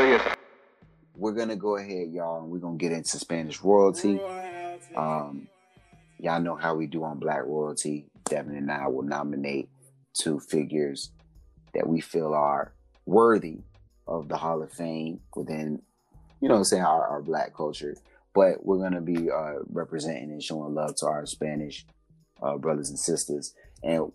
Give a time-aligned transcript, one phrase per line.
[0.00, 0.22] glorious.
[1.14, 4.18] We're gonna go ahead, y'all, and we're gonna get into Spanish royalty.
[4.96, 5.48] Um,
[6.18, 8.06] y'all know how we do on Black Royalty.
[8.24, 9.68] Devin and I will nominate
[10.14, 11.12] two figures
[11.74, 12.72] that we feel are
[13.04, 13.58] worthy
[14.06, 15.82] of the Hall of Fame within,
[16.40, 17.94] you know, say our, our Black culture.
[18.34, 21.84] But we're gonna be uh, representing and showing love to our Spanish
[22.42, 24.10] uh, brothers and sisters, and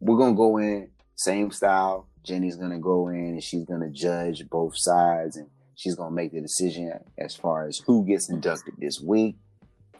[0.00, 2.07] we're gonna go in same style.
[2.24, 6.40] Jenny's gonna go in and she's gonna judge both sides, and she's gonna make the
[6.40, 9.36] decision as far as who gets inducted this week,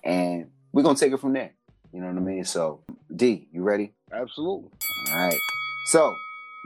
[0.04, 1.52] and we're gonna take it from there.
[1.92, 2.44] You know what I mean?
[2.44, 2.80] So,
[3.14, 3.92] D, you ready?
[4.12, 4.70] Absolutely.
[5.10, 5.38] All right.
[5.86, 6.12] So,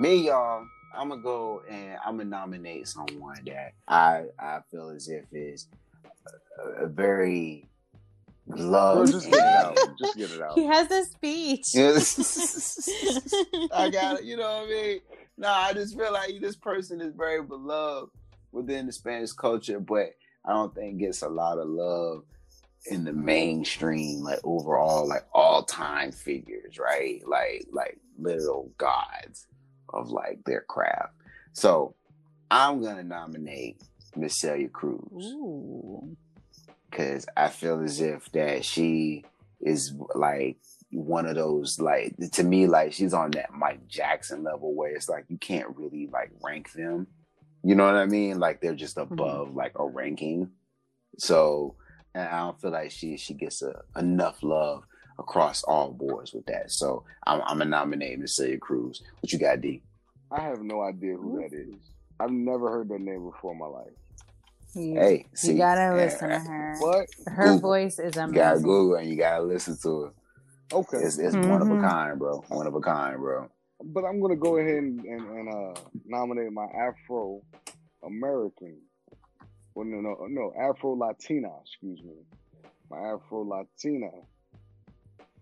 [0.01, 0.65] me, y'all,
[0.97, 5.69] I'm gonna go and I'm gonna nominate someone that I I feel as if is
[6.59, 7.69] a, a very
[8.47, 9.13] Bro, loved.
[9.13, 9.79] just get it out.
[9.99, 10.55] Just get it out.
[10.55, 11.69] He has a speech.
[13.73, 14.25] I got it.
[14.25, 15.01] You know what I mean?
[15.39, 18.11] No, I just feel like this person is very beloved
[18.53, 20.11] within the Spanish culture, but
[20.45, 22.25] I don't think gets a lot of love
[22.87, 27.23] in the mainstream, like overall, like all time figures, right?
[27.27, 29.47] Like like literal gods
[29.89, 31.15] of like their craft.
[31.53, 31.95] So
[32.51, 33.83] I'm gonna nominate
[34.17, 36.17] Miss Celia Cruz Ooh.
[36.91, 39.25] because I feel as if that she
[39.61, 40.59] is like
[40.93, 45.09] one of those like to me like she's on that Mike Jackson level where it's
[45.09, 47.07] like you can't really like rank them.
[47.65, 48.39] You know what I mean?
[48.39, 49.13] Like they're just mm-hmm.
[49.13, 50.51] above like a ranking.
[51.19, 51.77] So
[52.15, 54.85] and I don't feel like she she gets a, enough love
[55.19, 56.71] across all boards with that.
[56.71, 59.03] So I'm I'm gonna nominate Miss Celia Cruz.
[59.21, 59.83] What you got, D?
[60.31, 61.75] I have no idea who that is.
[62.21, 63.93] I've never heard that name before in my life.
[64.75, 66.77] You, Hey, see, you gotta yeah, listen to her.
[66.79, 67.07] What?
[67.27, 67.61] Her Google.
[67.61, 68.35] voice is amazing.
[68.35, 68.61] You gotta.
[68.61, 70.13] Google and you gotta listen to it.
[70.73, 70.99] Okay.
[70.99, 71.89] It's, it's one of a Mhm.
[71.89, 72.39] kind, bro.
[72.49, 73.49] One of a kind, bro.
[73.85, 77.43] But I'm gonna go ahead and, and, and uh, nominate my Afro
[78.05, 78.79] American.
[79.75, 81.49] Well, no, no, no, Afro Latina.
[81.63, 82.15] Excuse me,
[82.91, 84.11] my Afro Latina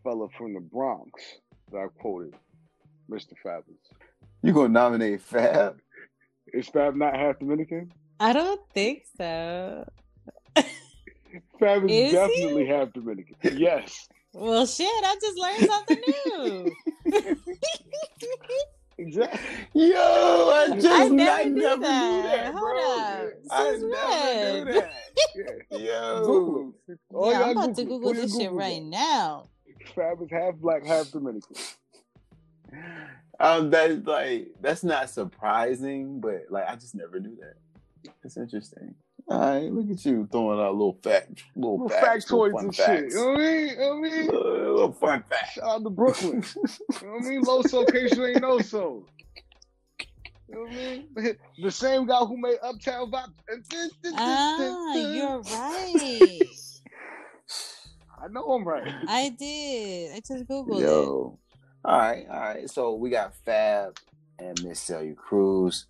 [0.03, 1.23] fella from the Bronx
[1.71, 2.35] that I quoted,
[3.11, 3.33] Mr.
[3.45, 3.93] Fabolous.
[4.43, 5.81] You gonna nominate Fab?
[6.55, 7.93] Is Fab not half Dominican?
[8.19, 9.87] I don't think so.
[11.59, 12.13] Fab is, Is he?
[12.13, 13.37] definitely half Dominican.
[13.59, 16.77] Yes, Well, shit, I just learned something new.
[18.99, 19.41] exactly.
[19.75, 22.23] Yo, I just I I never never, knew knew that.
[22.23, 22.99] that, Hold bro.
[22.99, 23.31] up.
[23.51, 24.75] I Since never knew when?
[24.75, 25.81] that.
[25.81, 26.99] Yo, Google it.
[27.13, 28.83] Oh, yeah, y'all I'm about to Google- Google pull your this shit right up.
[28.85, 29.45] now.
[29.95, 31.57] Fab is half black, half Dominican.
[33.41, 38.13] um, that's like that's not surprising, but like I just never knew that.
[38.23, 38.95] It's interesting.
[39.31, 42.65] All right, look at you throwing out little fact, little, Little facts, little factoids fun
[42.65, 43.13] and shit.
[43.13, 43.69] You know what I mean?
[43.69, 44.27] You know what I mean?
[44.27, 45.53] Little, little fun facts.
[45.53, 46.45] Shout out to Brooklyn.
[46.57, 47.41] you know what I mean?
[47.43, 49.07] Low so case you ain't know so.
[50.49, 51.37] You know what I mean?
[51.63, 53.33] The same guy who made Uptown Vibe.
[54.17, 56.41] Ah, you're right.
[58.21, 58.93] I know I'm right.
[59.07, 60.13] I did.
[60.13, 60.87] I just Googled it.
[60.87, 61.39] Yo.
[61.85, 62.69] All right, all right.
[62.69, 63.97] So we got Fab
[64.41, 65.87] and Miss Celia Cruz.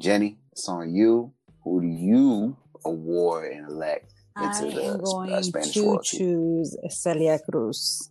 [0.00, 1.34] Jenny, it's on you.
[1.64, 6.18] Who do you award and elect I into the am uh, going Spanish to royalty?
[6.18, 8.08] choose Celia Cruz.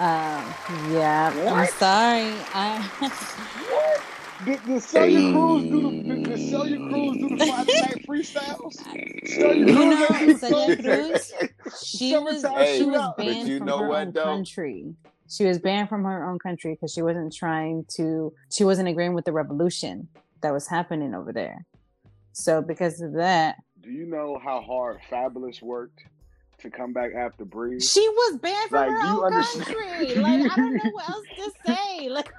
[0.00, 0.54] Um,
[0.92, 1.68] yeah, I'm What?
[1.68, 2.48] sorry.
[2.54, 4.00] I What?
[4.44, 5.30] Did, did Celia Hey.
[5.32, 8.74] Cruz do the did, did Celia Cruz do the Friday night freestyles?
[9.26, 10.76] Celia You know, ain't Celia?
[10.76, 11.32] Cruz,
[11.84, 13.16] she was Summertime she was shootout.
[13.16, 14.24] But banned you from know her what, own though?
[14.24, 14.94] country.
[15.28, 18.32] She was banned from her own country because she wasn't trying to.
[18.52, 20.08] She wasn't agreeing with the revolution
[20.42, 21.64] that was happening over there.
[22.32, 26.00] So because of that, Do you know how hard Fabolous worked
[26.58, 27.90] to come back after Breeze?
[27.92, 30.14] she was banned from Like, her own understand- country.
[30.22, 32.08] Like I don't know what else to say.
[32.16, 32.32] Like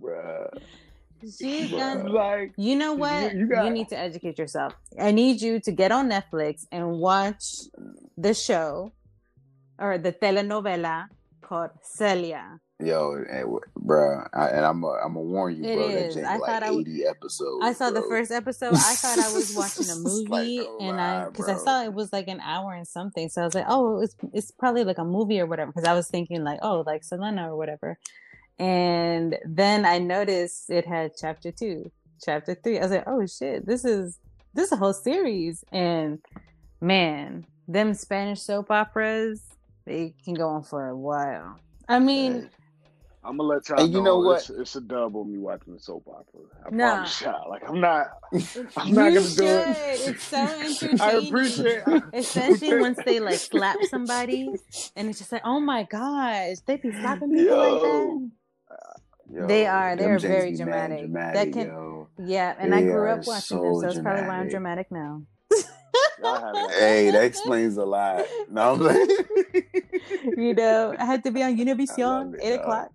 [0.00, 0.48] Bruh.
[1.22, 2.06] she's done.
[2.12, 3.32] Like You know what?
[3.34, 4.74] you You, got- need to educate yourself.
[5.00, 7.44] I need you to get on Netflix and watch
[8.16, 8.92] the show
[9.78, 11.06] or the telenovela
[11.40, 12.58] called Celia.
[12.80, 15.88] Yo, and, bruh, I, and I'm i I'm gonna warn you, It bro.
[15.88, 16.14] is.
[16.14, 17.58] That I like thought I w- 80 episodes.
[17.64, 18.74] I saw the first episode.
[18.74, 21.82] I thought I was watching a It's like movie, a and I because I saw
[21.82, 23.28] it was like an hour and something.
[23.30, 25.72] So I was like, oh, it's it's probably like a movie or whatever.
[25.72, 27.98] Because I was thinking like, oh, like Selena or whatever.
[28.60, 31.90] And then I noticed it had chapter two,
[32.24, 32.78] chapter three.
[32.78, 34.20] I was like, oh shit, this is
[34.54, 35.64] this is a whole series.
[35.72, 36.20] And
[36.80, 39.42] man, them Spanish soap operas,
[39.84, 41.58] they can go on for a while.
[41.88, 42.50] I mean,
[43.28, 44.38] I'm gonna let y'all And you know what?
[44.38, 46.40] It's, it's a dub on me watching the soap opera.
[46.66, 46.94] I Nah.
[46.94, 47.50] promise y'all.
[47.50, 48.06] Like I'm not.
[48.76, 49.36] I'm you not gonna should.
[49.36, 50.08] do it.
[50.08, 51.00] It's so entertaining.
[51.00, 51.82] I appreciate.
[51.86, 52.02] It.
[52.14, 54.48] Especially once they like slap somebody,
[54.96, 58.30] and it's just like, oh my gosh, they be slapping people like that.
[59.30, 61.12] Yo, They are- they're very be mad dramatic.
[61.34, 62.08] That can- yo.
[62.18, 64.88] Yeah, and I grew up watching so them, so that's probably why I'm dramatic.
[64.88, 65.22] dramatic now.
[66.22, 66.70] Y'all have that.
[66.78, 68.24] Hey, that explains a lot.
[68.50, 69.08] No, I'm like,
[70.36, 72.90] you know, I had to be on Univision eight o'clock.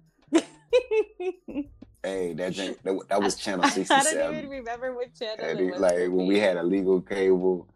[2.04, 4.20] hey, that that, that was channel sixty seven.
[4.20, 7.68] I don't even remember what channel it like when we had a legal cable,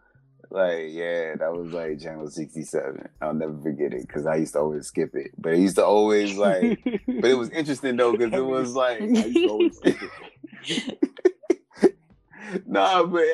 [0.49, 3.09] like yeah, that was like channel 67.
[3.21, 5.31] I'll never forget it because I used to always skip it.
[5.37, 9.01] But it used to always like, but it was interesting though because it was like
[9.01, 11.97] I used to always skip it.
[12.65, 13.25] nah, but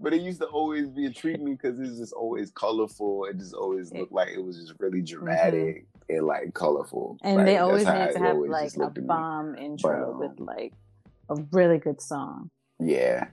[0.00, 3.26] but it used to always be a intriguing because it's just always colorful.
[3.26, 5.18] It just always looked like it was just really mm-hmm.
[5.18, 7.18] dramatic and like colorful.
[7.22, 9.06] and Like, they always how had to have like a looked me.
[9.06, 10.72] bomb intro um, with like
[11.28, 12.50] a really good song.
[12.80, 13.28] Yeah,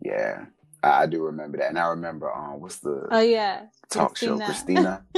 [0.00, 0.46] yeah.
[0.82, 4.38] I, I do remember that, and I remember um, what's the Oh yeah, talk show,
[4.38, 5.04] Cristina?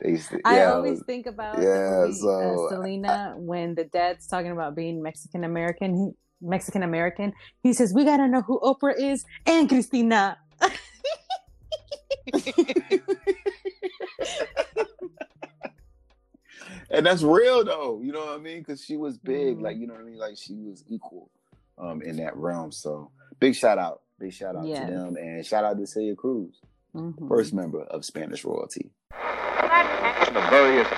[0.00, 3.74] They used to, I yeah, always think about yeah, the movie, so, uh, Selena when
[3.74, 6.14] the dad's talking about being Mexican American.
[6.42, 7.32] Mexican American.
[7.62, 10.36] He says, "We gotta know who Oprah is and Cristina."
[16.96, 18.00] and that's real though.
[18.02, 18.58] You know what I mean?
[18.60, 19.62] Because she was big, Mhm.
[19.62, 20.18] like you know what I mean.
[20.18, 21.30] Like she was equal
[21.78, 22.70] um, in that realm.
[22.72, 23.10] So
[23.40, 24.88] big shout out, big shout out Yes.
[24.88, 26.60] to them, and shout out to Celia Cruz,
[26.94, 27.28] Mhm.
[27.28, 28.90] first member of Spanish royalty.
[29.10, 30.88] the various